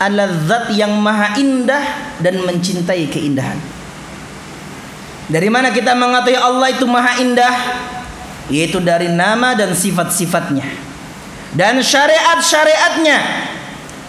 [0.02, 3.58] adalah zat yang maha indah dan mencintai keindahan.
[5.32, 7.56] Dari mana kita mengetahui Allah itu maha indah?
[8.52, 10.68] Yaitu dari nama dan sifat-sifatnya.
[11.56, 13.48] Dan syariat-syariatnya.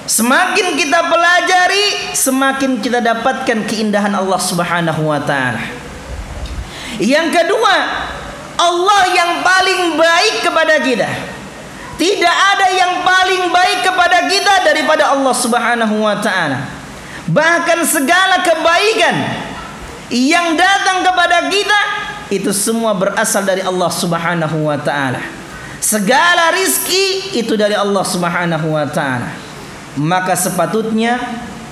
[0.03, 5.63] Semakin kita pelajari, semakin kita dapatkan keindahan Allah Subhanahu wa taala.
[6.99, 7.75] Yang kedua,
[8.59, 11.07] Allah yang paling baik kepada kita.
[11.95, 16.67] Tidak ada yang paling baik kepada kita daripada Allah Subhanahu wa taala.
[17.31, 19.15] Bahkan segala kebaikan
[20.13, 21.80] yang datang kepada kita
[22.30, 25.19] itu semua berasal dari Allah Subhanahu wa taala.
[25.82, 29.34] Segala rizki itu dari Allah Subhanahu wa taala.
[29.97, 31.17] Maka sepatutnya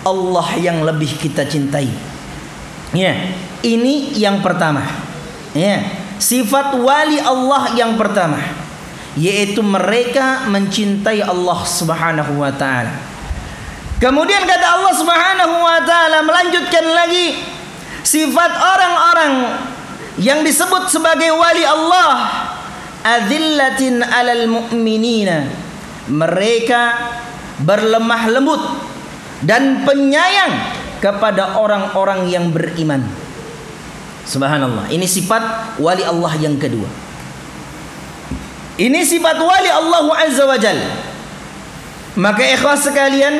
[0.01, 1.89] Allah yang lebih kita cintai.
[2.91, 3.13] Ya,
[3.62, 4.84] ini yang pertama.
[5.54, 5.86] Ya,
[6.17, 8.41] sifat wali Allah yang pertama
[9.19, 12.95] yaitu mereka mencintai Allah Subhanahu wa taala.
[13.99, 17.50] Kemudian kata Allah Subhanahu wa taala melanjutkan lagi
[18.01, 19.33] sifat orang-orang
[20.19, 22.11] yang disebut sebagai wali Allah
[23.01, 25.49] azillatin alal mu'minina.
[26.11, 26.81] Mereka
[27.61, 28.61] berlemah lembut
[29.45, 30.53] dan penyayang
[30.99, 33.05] kepada orang-orang yang beriman.
[34.25, 34.89] Subhanallah.
[34.93, 36.89] Ini sifat wali Allah yang kedua.
[38.81, 40.45] Ini sifat wali Allah azza
[42.19, 43.39] maka ikhlas sekalian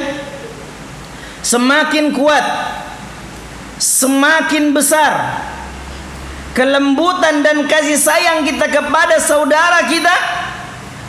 [1.44, 2.46] semakin kuat
[3.82, 5.42] semakin besar
[6.54, 10.14] kelembutan dan kasih sayang kita kepada saudara kita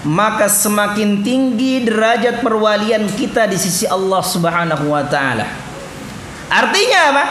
[0.08, 5.46] maka semakin tinggi derajat perwalian kita di sisi Allah Subhanahu wa taala.
[6.50, 7.24] Artinya apa?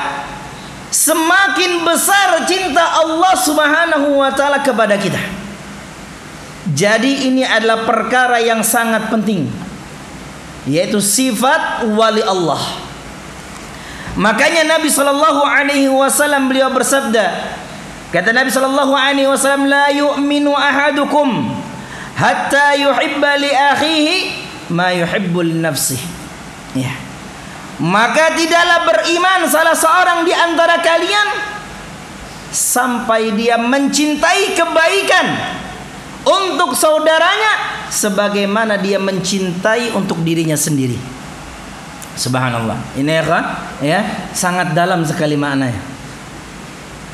[0.92, 5.20] Semakin besar cinta Allah Subhanahu wa taala kepada kita.
[6.72, 9.52] Jadi ini adalah perkara yang sangat penting
[10.70, 12.91] yaitu sifat wali Allah.
[14.20, 17.56] Makanya Nabi sallallahu alaihi wasallam beliau bersabda,
[18.12, 21.48] Kata Nabi sallallahu alaihi wasallam la yu'minu ahadukum
[22.20, 24.16] hatta yuhibba li akhihi
[24.76, 26.08] ma yuhibbu li nafsihi.
[26.76, 26.92] Ya.
[27.80, 31.28] Maka tidaklah beriman salah seorang di antara kalian
[32.52, 35.28] sampai dia mencintai kebaikan
[36.28, 41.00] untuk saudaranya sebagaimana dia mencintai untuk dirinya sendiri.
[42.16, 42.76] Subhanallah.
[43.00, 43.40] Ini ya,
[43.80, 44.00] ya
[44.36, 45.80] sangat dalam sekali maknanya.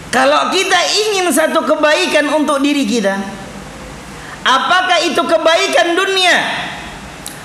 [0.09, 3.13] Kalau kita ingin satu kebaikan untuk diri kita,
[4.41, 6.37] apakah itu kebaikan dunia?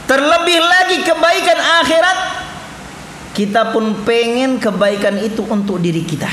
[0.09, 2.19] Terlebih lagi kebaikan akhirat,
[3.37, 6.31] kita pun pengen kebaikan itu untuk diri kita.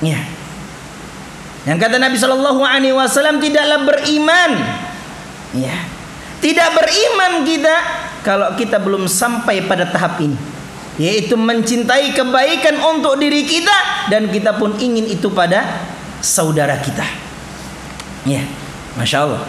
[0.00, 0.24] Ya.
[1.68, 4.50] Yang kata Nabi Shallallahu Alaihi Wasallam tidaklah beriman,
[5.56, 5.76] ya,
[6.40, 7.76] tidak beriman kita
[8.24, 10.53] kalau kita belum sampai pada tahap ini
[10.94, 15.82] yaitu mencintai kebaikan untuk diri kita dan kita pun ingin itu pada
[16.22, 17.02] saudara kita.
[18.24, 18.46] Ya,
[18.94, 19.42] masya Allah.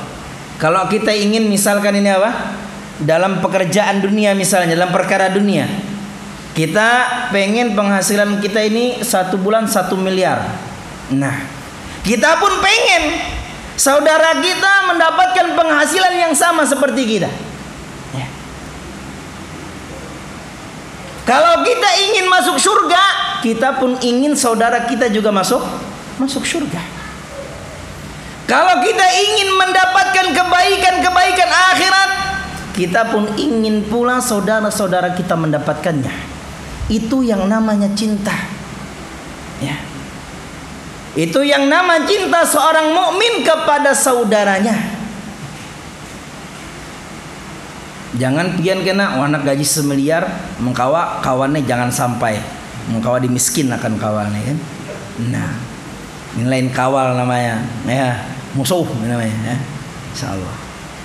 [0.58, 2.58] Kalau kita ingin misalkan ini apa?
[2.96, 5.68] Dalam pekerjaan dunia misalnya, dalam perkara dunia,
[6.56, 6.88] kita
[7.36, 10.48] pengen penghasilan kita ini satu bulan satu miliar.
[11.12, 11.44] Nah,
[12.08, 13.20] kita pun pengen
[13.76, 17.30] saudara kita mendapatkan penghasilan yang sama seperti kita.
[21.26, 23.04] Kalau kita ingin masuk surga,
[23.42, 25.62] kita pun ingin saudara kita juga masuk
[26.22, 26.82] masuk surga.
[28.46, 32.10] Kalau kita ingin mendapatkan kebaikan-kebaikan akhirat,
[32.78, 36.14] kita pun ingin pula saudara-saudara kita mendapatkannya.
[36.94, 38.38] Itu yang namanya cinta.
[39.58, 39.82] Ya.
[41.18, 44.95] Itu yang nama cinta seorang mukmin kepada saudaranya.
[48.16, 50.24] Jangan pian kena oh, anak gaji semiliar
[50.62, 52.40] mengkawa kawannya jangan sampai
[52.88, 54.58] mengkawa dimiskin akan kawannya kan.
[55.32, 55.52] Nah,
[56.40, 58.24] ini lain kawal namanya ya
[58.56, 59.58] musuh namanya ya.
[60.16, 60.56] Insyaallah.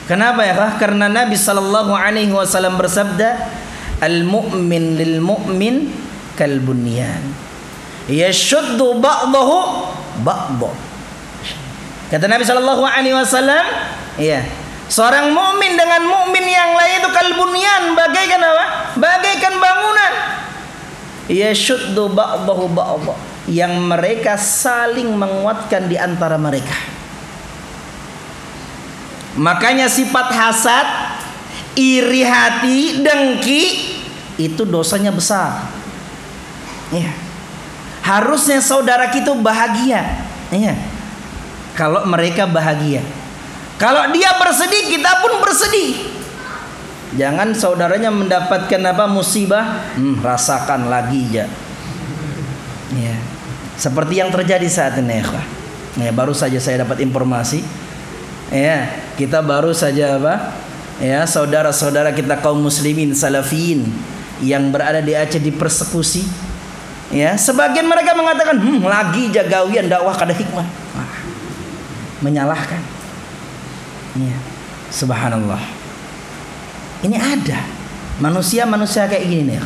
[0.07, 0.55] Kenapa ya?
[0.79, 3.47] Karena Nabi sallallahu alaihi wasallam bersabda,
[4.03, 5.87] "Al-mu'min lil mu'min
[6.35, 7.23] kal bunyan."
[8.11, 9.59] Yashuddu ba'dahu
[10.27, 10.71] ba'dha.
[12.11, 13.63] Kata Nabi sallallahu alaihi wasallam,
[14.19, 14.43] iya,
[14.91, 18.67] Seorang mukmin dengan mukmin yang lain itu kalbunyan bagaikan apa?
[18.99, 20.13] Bagaikan bangunan.
[21.31, 23.15] Yashuddu ba'dahu ba'dha
[23.47, 26.75] yang mereka saling menguatkan di antara mereka.
[29.39, 30.87] Makanya sifat hasad,
[31.79, 33.63] iri hati, dengki
[34.43, 35.71] itu dosanya besar.
[36.91, 37.15] Ya.
[38.03, 40.27] Harusnya saudara kita bahagia.
[40.51, 40.75] Ya.
[41.79, 43.07] Kalau mereka bahagia.
[43.81, 46.21] Kalau dia bersedih, kita pun bersedih.
[47.17, 51.49] Jangan saudaranya mendapatkan apa musibah, hmm, rasakan lagi ya.
[52.93, 53.17] Ya.
[53.81, 55.41] Seperti yang terjadi saat ini, ya.
[55.97, 57.65] Ya, baru saja saya dapat informasi.
[58.53, 60.53] Ya, kita baru saja apa?
[61.01, 63.89] Ya, saudara-saudara kita kaum muslimin salafin
[64.45, 66.29] yang berada di Aceh dipersekusi.
[67.09, 70.69] Ya, sebagian mereka mengatakan, "Hmm, lagi jagawian dakwah kada hikmah."
[72.21, 73.00] Menyalahkan.
[74.19, 74.37] Ya.
[74.91, 75.63] Subhanallah.
[77.07, 77.63] Ini ada
[78.19, 79.63] manusia-manusia kayak gini nih.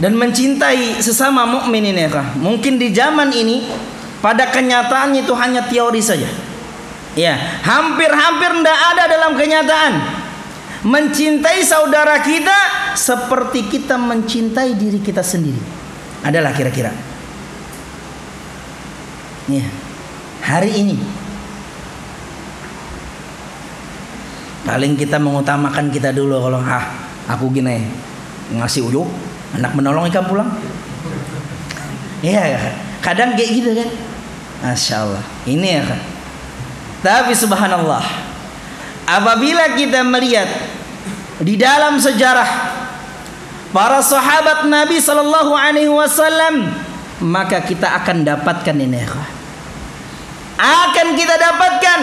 [0.00, 3.68] dan mencintai sesama mukmin ini ya Mungkin di zaman ini
[4.24, 6.24] pada kenyataannya itu hanya teori saja.
[7.12, 9.92] Ya, hampir-hampir tidak ada dalam kenyataan.
[10.80, 12.56] Mencintai saudara kita
[12.96, 15.60] seperti kita mencintai diri kita sendiri.
[16.24, 16.96] Adalah kira-kira.
[19.52, 19.68] Ya.
[20.40, 20.96] Hari ini
[24.64, 26.84] paling kita mengutamakan kita dulu kalau ah
[27.30, 27.86] aku gini
[28.52, 29.08] ngasih ujuk
[29.56, 30.50] anak menolong ikan pulang.
[32.20, 32.60] Iya ya
[33.00, 33.88] kadang kayak gitu kan?
[34.60, 35.24] Masya Allah.
[35.48, 36.00] Ini ya kan?
[37.00, 38.04] Tapi subhanallah
[39.08, 40.46] apabila kita melihat
[41.40, 42.46] di dalam sejarah
[43.72, 46.68] para sahabat Nabi Sallallahu Alaihi Wasallam
[47.24, 49.08] maka kita akan dapatkan ini ya
[50.60, 52.00] akan kita dapatkan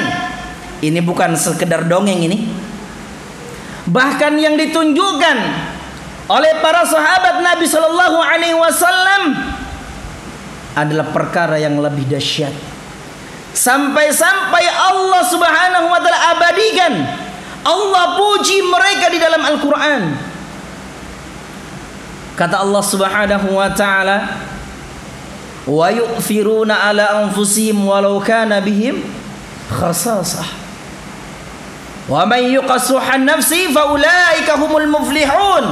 [0.84, 2.48] ini bukan sekedar dongeng ini
[3.88, 5.38] bahkan yang ditunjukkan
[6.28, 9.24] oleh para sahabat Nabi Shallallahu Alaihi Wasallam
[10.76, 12.52] adalah perkara yang lebih dahsyat.
[13.56, 16.94] Sampai-sampai Allah Subhanahu wa taala abadikan.
[17.66, 20.04] Allah puji mereka di dalam Al-Qur'an.
[22.38, 24.18] Kata Allah Subhanahu wa taala,
[25.66, 29.02] "Wa yu'thiruna 'ala anfusihim walau kana bihim
[29.74, 30.67] khasasah."
[32.08, 35.66] Wa man yuqassuha nafsi fa ulaika humul muflihun.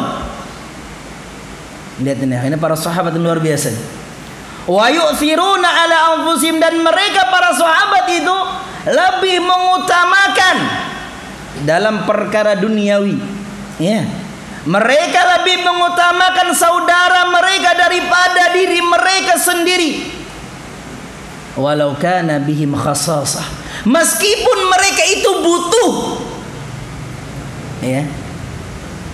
[2.03, 3.71] Lihat ini, ini para sahabat luar biasa.
[4.67, 8.37] Wa yu'thiruna ala anfusim dan mereka para sahabat itu
[8.91, 10.57] lebih mengutamakan
[11.63, 13.15] dalam perkara duniawi.
[13.79, 14.03] Ya.
[14.65, 20.11] Mereka lebih mengutamakan saudara mereka daripada diri mereka sendiri.
[21.55, 23.64] Walau kana bihim khasasah.
[23.83, 25.91] Meskipun mereka itu butuh.
[27.83, 28.07] Ya.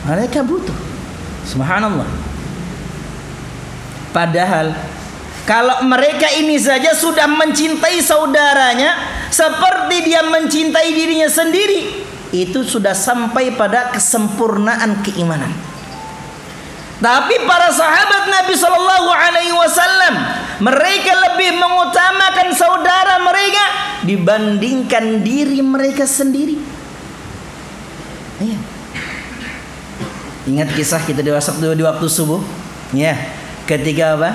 [0.05, 0.75] Mereka butuh.
[1.49, 2.05] Subhanallah.
[4.13, 4.75] Padahal
[5.47, 8.93] kalau mereka ini saja sudah mencintai saudaranya
[9.33, 15.49] seperti dia mencintai dirinya sendiri, itu sudah sampai pada kesempurnaan keimanan.
[17.01, 20.13] Tapi para sahabat Nabi Shallallahu Alaihi Wasallam
[20.61, 23.65] mereka lebih mengutamakan saudara mereka
[24.05, 26.61] dibandingkan diri mereka sendiri.
[28.41, 28.57] Iya.
[30.45, 32.41] Ingat kisah kita di waktu di waktu subuh,
[32.93, 33.13] ya
[33.65, 34.29] ketika apa?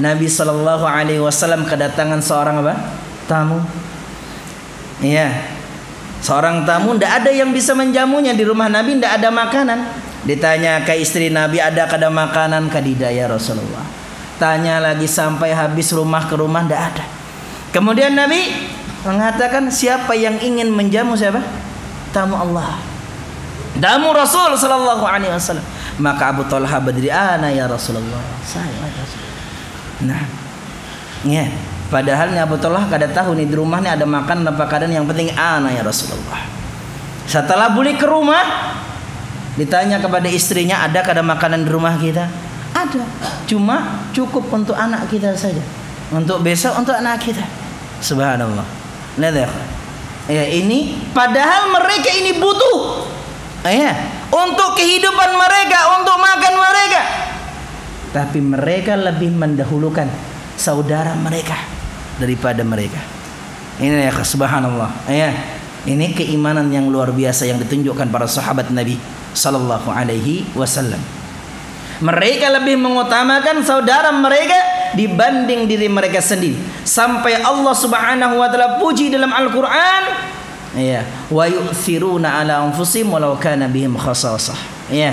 [0.00, 2.74] Nabi Shallallahu Alaihi Wasallam kedatangan seorang apa?
[3.28, 3.60] Tamu.
[5.00, 5.32] Iya.
[6.20, 9.78] Seorang tamu tidak ada yang bisa menjamunya di rumah Nabi tidak ada makanan.
[10.28, 13.99] Ditanya ke istri Nabi ada kada makanan kadidah ya Rasulullah.
[14.40, 17.04] Tanya lagi sampai habis rumah ke rumah tidak ada.
[17.76, 18.48] Kemudian Nabi
[19.04, 21.44] mengatakan siapa yang ingin menjamu siapa?
[22.16, 22.80] Tamu Allah.
[23.76, 25.62] Tamu Rasul Shallallahu Alaihi Wasallam.
[26.00, 29.44] Maka Abu Talha berdiri, "Ana ya Rasulullah." Saya ya Rasulullah.
[30.08, 30.22] Nah.
[31.20, 31.44] Ya,
[31.92, 35.28] padahal Abu Talha kada tahu nih di rumah nih ada makan apa keadaan yang penting
[35.36, 36.48] ana ya Rasulullah.
[37.28, 38.72] Setelah balik ke rumah,
[39.60, 42.24] ditanya kepada istrinya, "Ada kada makanan di rumah kita?"
[42.80, 43.04] Ada.
[43.44, 45.60] Cuma cukup untuk anak kita saja.
[46.08, 47.44] Untuk besok untuk anak kita.
[48.00, 48.64] Subhanallah.
[49.20, 49.48] Lihat ya.
[50.30, 53.04] Ya, ini padahal mereka ini butuh.
[53.66, 53.92] Ya,
[54.32, 57.00] untuk kehidupan mereka, untuk makan mereka.
[58.10, 60.08] Tapi mereka lebih mendahulukan
[60.56, 61.60] saudara mereka
[62.16, 62.98] daripada mereka.
[63.76, 64.90] Ini ya subhanallah.
[65.08, 65.32] Ya.
[65.80, 69.00] Ini keimanan yang luar biasa yang ditunjukkan para sahabat Nabi
[69.32, 71.00] sallallahu alaihi wasallam.
[72.00, 74.56] Mereka lebih mengutamakan saudara mereka
[74.96, 76.56] dibanding diri mereka sendiri.
[76.82, 80.32] Sampai Allah Subhanahu wa taala puji dalam Al-Qur'an.
[80.80, 84.56] Ya wa yu'thiruna ala anfusihim walau kana bihim khasasah.
[84.88, 85.12] Ya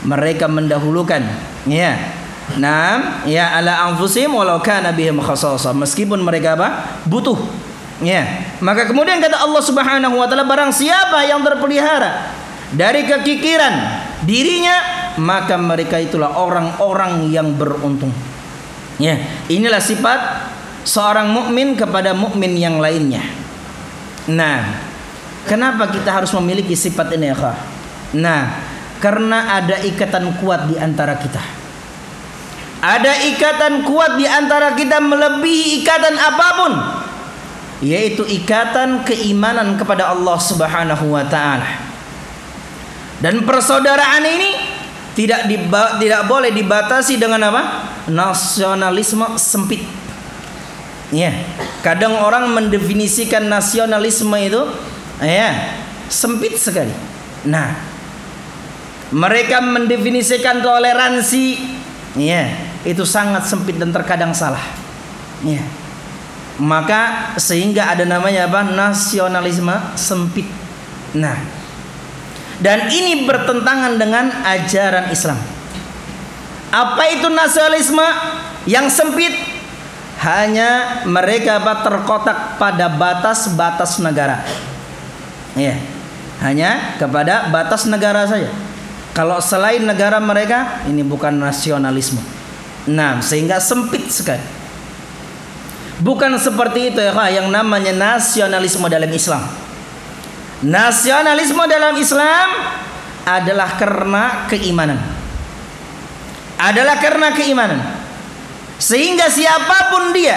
[0.00, 1.20] mereka mendahulukan.
[1.68, 2.16] Ya
[2.56, 3.28] Naam.
[3.28, 5.76] Ya ala anfusihim walau kana bihim khasasah.
[5.76, 6.98] Meskipun mereka apa?
[7.04, 7.36] Butuh.
[8.00, 12.30] Ya maka kemudian kata Allah Subhanahu wa taala barang siapa yang terpelihara
[12.70, 13.74] dari kekikiran
[14.22, 18.14] dirinya maka mereka itulah orang-orang yang beruntung
[19.02, 19.18] ya
[19.50, 20.50] inilah sifat
[20.86, 23.38] seorang mukmin kepada mukmin yang lainnya
[24.28, 24.60] Nah,
[25.48, 27.56] kenapa kita harus memiliki sifat ini ya
[28.12, 28.42] Nah,
[29.00, 31.40] karena ada ikatan kuat di antara kita.
[32.78, 36.72] Ada ikatan kuat di antara kita melebihi ikatan apa pun,
[37.82, 41.88] yaitu ikatan keimanan kepada Allah Subhanahu wa taala.
[43.18, 44.50] Dan persaudaraan ini
[45.18, 47.62] tidak diba tidak boleh dibatasi dengan apa?
[48.06, 49.82] Nasionalisme sempit.
[51.10, 51.34] Ya,
[51.82, 54.62] kadang orang mendefinisikan nasionalisme itu
[55.18, 55.74] ya
[56.06, 56.94] sempit sekali.
[57.50, 57.74] Nah,
[59.10, 61.78] mereka mendefinisikan toleransi
[62.16, 62.50] Iya,
[62.82, 64.62] itu sangat sempit dan terkadang salah.
[65.44, 65.60] Iya.
[66.58, 68.66] Maka sehingga ada namanya apa?
[68.66, 70.48] Nasionalisme sempit.
[71.14, 71.36] Nah,
[72.58, 75.38] dan ini bertentangan dengan ajaran Islam.
[76.68, 78.06] Apa itu nasionalisme
[78.68, 79.32] yang sempit?
[80.18, 84.42] Hanya mereka terkotak pada batas-batas negara.
[85.54, 85.78] Iya.
[86.42, 88.50] Hanya kepada batas negara saja.
[89.14, 92.18] Kalau selain negara mereka ini bukan nasionalisme.
[92.90, 94.42] Nah, sehingga sempit sekali.
[95.98, 99.67] Bukan seperti itu ya yang namanya nasionalisme dalam Islam.
[100.58, 102.48] Nasionalisme dalam Islam
[103.22, 104.98] adalah karena keimanan.
[106.58, 107.78] Adalah karena keimanan.
[108.78, 110.34] Sehingga siapa pun dia,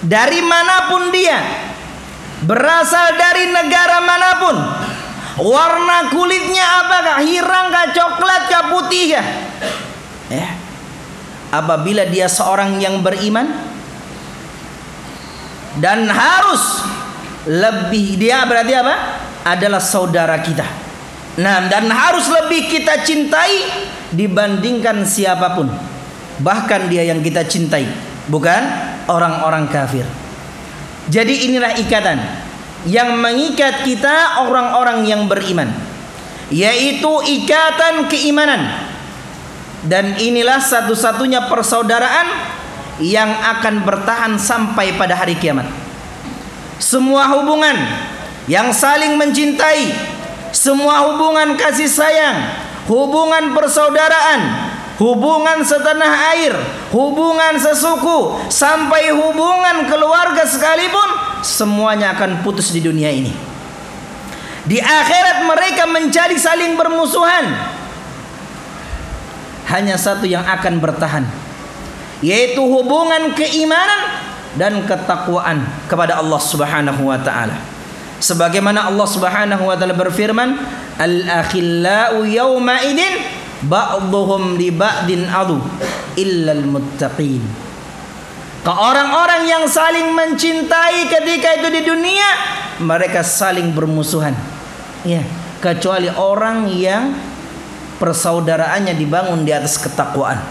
[0.00, 1.36] dari mana pun dia,
[2.44, 4.56] berasal dari negara mana pun,
[5.38, 7.22] Warna kulitnya apakah?
[7.22, 9.26] Hirang kah, coklat kah, putih kah?
[10.34, 10.48] Ya.
[11.54, 13.46] Apabila dia seorang yang beriman
[15.78, 16.84] dan harus
[17.48, 18.94] lebih dia berarti apa?
[19.48, 20.68] Adalah saudara kita.
[21.40, 23.64] Nah, dan harus lebih kita cintai
[24.12, 25.72] dibandingkan siapa pun.
[26.38, 27.88] Bahkan dia yang kita cintai,
[28.28, 28.60] bukan
[29.08, 30.04] orang-orang kafir.
[31.08, 32.20] Jadi inilah ikatan
[32.86, 35.66] yang mengikat kita orang-orang yang beriman
[36.48, 38.88] yaitu ikatan keimanan
[39.84, 42.28] dan inilah satu-satunya persaudaraan
[43.02, 45.87] yang akan bertahan sampai pada hari kiamat
[46.78, 47.74] semua hubungan
[48.50, 49.92] yang saling mencintai
[50.50, 52.38] semua hubungan kasih sayang
[52.88, 56.54] hubungan persaudaraan hubungan setanah air
[56.90, 63.30] hubungan sesuku sampai hubungan keluarga sekalipun semuanya akan putus di dunia ini.
[64.68, 67.56] Di akhirat mereka menjadi saling bermusuhan.
[69.68, 71.28] Hanya satu yang akan bertahan,
[72.24, 74.00] yaitu hubungan keimanan
[74.56, 77.58] dan ketakwaan kepada Allah Subhanahu wa taala.
[78.18, 80.56] Sebagaimana Allah Subhanahu wa taala berfirman,
[80.96, 83.12] "Al-akhillau yawma idin
[83.66, 85.60] ba'dhum li ba'din adu
[86.16, 87.42] illa al-muttaqin."
[88.64, 92.28] Ke orang-orang yang saling mencintai ketika itu di dunia,
[92.82, 94.34] mereka saling bermusuhan.
[95.06, 95.22] Ya,
[95.62, 97.14] kecuali orang yang
[98.02, 100.42] persaudaraannya dibangun di atas ketakwaan.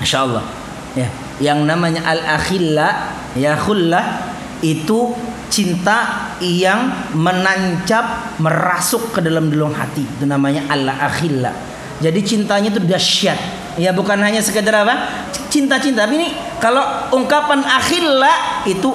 [0.00, 0.44] Masya Allah.
[0.92, 1.08] Ya,
[1.40, 5.16] yang namanya al-akhilla, ya khullah itu
[5.50, 10.04] cinta yang menancap merasuk ke dalam dalam hati.
[10.04, 11.52] Itu namanya al-akhilla.
[12.00, 13.36] Jadi cintanya itu dahsyat.
[13.76, 15.26] Ya bukan hanya sekedar apa?
[15.52, 16.08] Cinta-cinta.
[16.08, 16.28] Tapi ini
[16.60, 16.80] kalau
[17.12, 18.92] ungkapan akhilla itu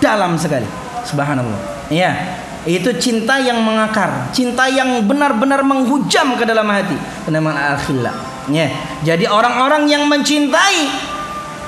[0.00, 0.68] dalam sekali.
[1.04, 1.88] Subhanallah.
[1.88, 2.40] Ya.
[2.68, 6.92] Itu cinta yang mengakar, cinta yang benar-benar menghujam ke dalam hati.
[7.32, 8.12] Namanya akhilla.
[8.52, 8.68] Ya.
[9.00, 11.09] Jadi orang-orang yang mencintai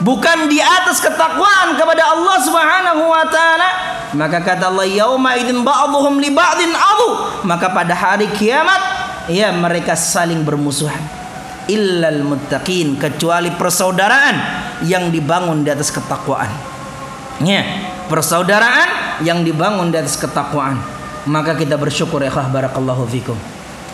[0.00, 3.68] bukan di atas ketakwaan kepada Allah Subhanahu wa taala,
[4.16, 7.08] maka kata Allah yauma idzin ba'dhum li ba'din adu,
[7.44, 8.80] maka pada hari kiamat
[9.28, 11.22] ya mereka saling bermusuhan
[11.70, 14.36] illal muttaqin kecuali persaudaraan
[14.82, 16.50] yang dibangun di atas ketakwaan.
[17.42, 17.62] Ya,
[18.06, 20.78] persaudaraan yang dibangun di atas ketakwaan.
[21.22, 23.38] Maka kita bersyukur ya barakallahu fikum.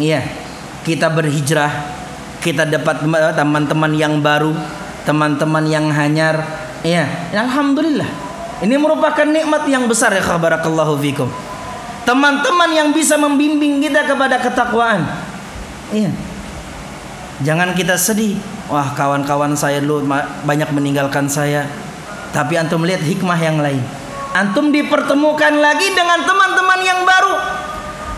[0.01, 0.25] Iya.
[0.79, 1.69] Kita berhijrah,
[2.41, 3.05] kita dapat
[3.37, 4.57] teman-teman yang baru,
[5.09, 6.45] teman-teman yang hanyar.
[6.85, 8.29] Iya, alhamdulillah.
[8.61, 11.33] Ini merupakan nikmat yang besar ya barakallahu fikum.
[12.05, 15.09] Teman-teman yang bisa membimbing kita kepada ketakwaan.
[15.89, 16.13] Iya.
[17.41, 18.37] Jangan kita sedih.
[18.69, 20.05] Wah, kawan-kawan saya dulu
[20.45, 21.65] banyak meninggalkan saya.
[22.37, 23.81] Tapi antum lihat hikmah yang lain.
[24.37, 27.35] Antum dipertemukan lagi dengan teman-teman yang baru.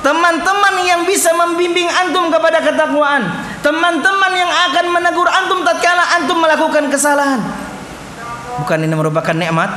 [0.03, 3.49] Teman-teman yang bisa membimbing antum kepada ketakwaan.
[3.61, 7.40] Teman-teman yang akan menegur antum tatkala antum melakukan kesalahan.
[8.64, 9.68] Bukan ini merupakan nikmat?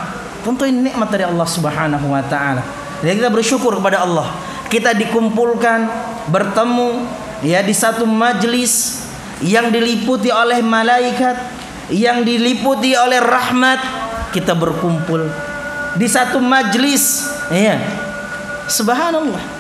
[0.44, 2.64] Tentu ini nikmat dari Allah Subhanahu wa taala.
[3.04, 4.32] Jadi kita bersyukur kepada Allah.
[4.72, 5.86] Kita dikumpulkan,
[6.32, 7.06] bertemu
[7.44, 9.04] ya di satu majlis
[9.44, 11.36] yang diliputi oleh malaikat,
[11.92, 13.80] yang diliputi oleh rahmat,
[14.32, 15.28] kita berkumpul
[15.94, 17.78] di satu majlis, ya.
[18.66, 19.53] Subhanallah.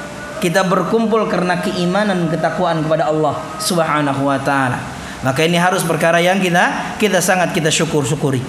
[0.44, 4.76] Kita berkumpul karena keimanan ketakwaan kepada Allah Subhanahu wa taala.
[5.24, 8.44] Maka ini harus perkara yang kita kita sangat kita syukur-syukuri.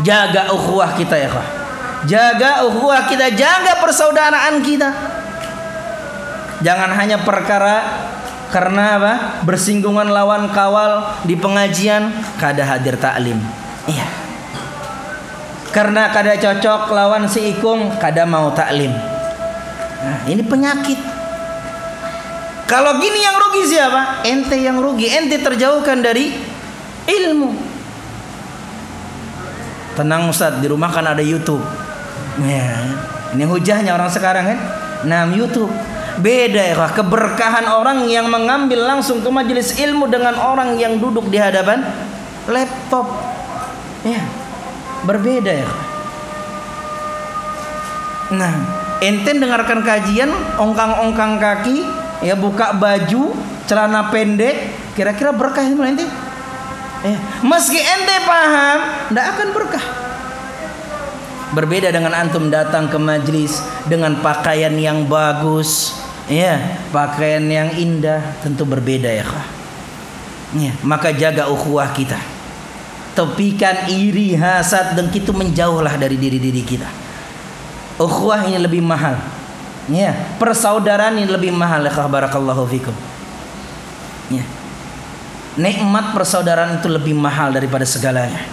[0.00, 1.44] Jaga ukhuwah kita ya, kah.
[2.08, 4.88] Jaga ukhuwah kita, jaga persaudaraan kita.
[6.64, 8.08] Jangan hanya perkara
[8.48, 9.14] karena apa?
[9.44, 12.08] Bersinggungan lawan kawal di pengajian
[12.40, 13.36] kada hadir taklim.
[13.84, 14.08] Iya.
[15.76, 19.15] Karena kada cocok lawan si ikung kada mau taklim.
[20.06, 20.98] Nah, ini penyakit.
[22.70, 24.22] Kalau gini yang rugi siapa?
[24.22, 25.10] Ente yang rugi.
[25.10, 26.30] Ente terjauhkan dari
[27.10, 27.50] ilmu.
[29.98, 31.62] Tenang Ustaz, di rumah kan ada YouTube.
[32.38, 32.86] Ya,
[33.34, 34.58] ini hujahnya orang sekarang kan.
[35.10, 35.74] Nah, YouTube.
[36.16, 41.36] Beda ya, keberkahan orang yang mengambil langsung ke majelis ilmu dengan orang yang duduk di
[41.36, 41.84] hadapan
[42.48, 43.04] laptop.
[44.00, 44.24] Ya,
[45.04, 45.68] berbeda ya.
[48.32, 48.54] Nah,
[49.00, 51.84] ente dengarkan kajian ongkang-ongkang kaki,
[52.24, 53.36] ya buka baju,
[53.68, 56.06] celana pendek, kira-kira berkah itu nanti?
[57.04, 57.18] Ya.
[57.44, 58.78] Meski ente paham,
[59.12, 59.86] tidak akan berkah.
[61.54, 65.94] Berbeda dengan antum datang ke majlis dengan pakaian yang bagus,
[66.26, 66.58] ya,
[66.90, 69.24] pakaian yang indah, tentu berbeda ya,
[70.58, 72.18] ya maka jaga ukhuwah kita.
[73.16, 77.05] Tepikan iri, hasad, dan itu menjauhlah dari diri-diri kita.
[77.96, 79.16] Ukhuwah ini lebih mahal.
[79.86, 82.94] Ya, persaudaraan ini lebih mahal ya barakallahu fikum.
[84.28, 84.42] Ya
[85.56, 88.44] nikmat persaudaraan itu lebih mahal daripada segalanya.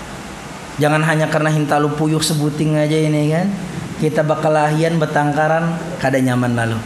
[0.80, 3.48] Jangan hanya karena hintalu puyuh sebuting aja ini kan.
[4.02, 6.80] Kita bakal lahian betangkaran kada nyaman lalu.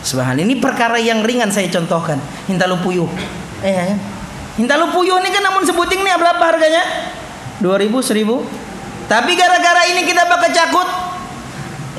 [0.00, 0.48] Subhanallah.
[0.48, 2.16] Ini perkara yang ringan saya contohkan.
[2.48, 3.10] Hintalu puyuh.
[3.60, 3.94] Eh, ya.
[4.56, 6.80] Hintalu puyuh ini kan namun sebuting nih berapa harganya?
[7.60, 8.40] 2000, 1000.
[9.04, 10.88] Tapi gara-gara ini kita bakal cakut.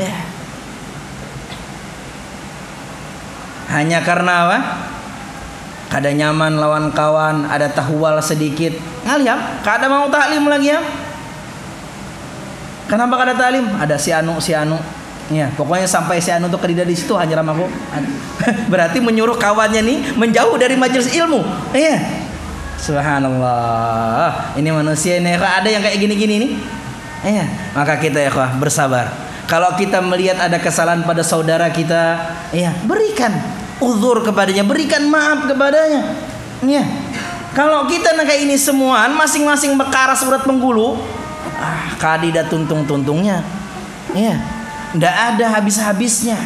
[0.01, 0.15] Eh.
[3.71, 4.57] Hanya karena apa?
[5.91, 8.71] kada nyaman lawan kawan ada tahwal sedikit.
[9.03, 10.79] Ngaliam kada mau taklim lagi ya.
[12.87, 13.67] Kenapa kada taklim?
[13.75, 14.79] Ada si anu si anu.
[15.27, 17.67] Ya pokoknya sampai si anu tuh kerida di situ hanya aku.
[18.71, 21.43] Berarti menyuruh kawannya nih menjauh dari majelis ilmu.
[21.75, 21.99] Iya.
[22.79, 24.55] Subhanallah.
[24.55, 26.51] Ini manusia ini ada yang kayak gini-gini nih.
[27.27, 27.45] Iya.
[27.75, 32.23] Maka kita ya bersabar kalau kita melihat ada kesalahan pada saudara kita
[32.55, 33.35] iya berikan
[33.81, 36.13] uzur kepadanya, berikan maaf kepadanya.
[36.63, 36.85] Ya.
[37.51, 40.95] Kalau kita nak ini semua, masing-masing perkara surat penggulu,
[41.59, 43.43] ah, kadidat tuntung-tuntungnya.
[44.15, 44.39] Ya.
[44.95, 46.37] Tidak ada habis-habisnya.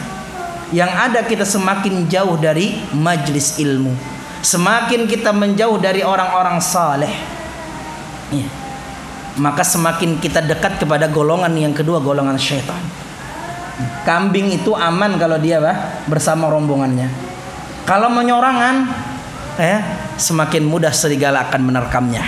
[0.74, 3.94] Yang ada kita semakin jauh dari majlis ilmu.
[4.42, 7.14] Semakin kita menjauh dari orang-orang saleh.
[8.34, 8.65] Ya.
[9.36, 12.80] Maka semakin kita dekat kepada golongan yang kedua, golongan syaitan.
[14.08, 17.12] Kambing itu aman kalau dia bah, bersama rombongannya.
[17.84, 18.88] Kalau menyorangan,
[19.60, 19.84] ya,
[20.16, 22.24] semakin mudah serigala akan menerkamnya.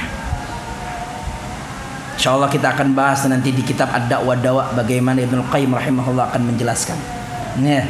[2.18, 6.42] Insya Allah kita akan bahas nanti di kitab Ad-Da'wa Dawa bagaimana Ibnu Qayyim rahimahullah akan
[6.50, 6.98] menjelaskan.
[7.62, 7.86] Ya.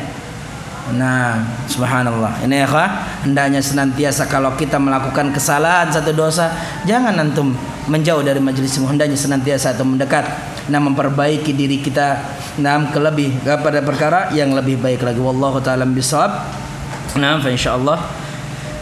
[0.96, 2.40] Nah, subhanallah.
[2.48, 2.86] Ini ya,
[3.28, 6.54] hendaknya senantiasa kalau kita melakukan kesalahan satu dosa,
[6.88, 7.52] jangan antum
[7.88, 10.28] menjauh dari majelis hendaknya senantiasa atau mendekat.
[10.68, 12.20] Nah memperbaiki diri kita.
[12.60, 15.20] Nah kelebih kepada perkara yang lebih baik lagi.
[15.20, 16.44] Wallahu taala bisawab.
[17.16, 18.28] Nah insyaallah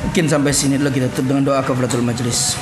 [0.06, 2.58] mungkin sampai sini dulu kita tutup dengan doa kafaratul majlis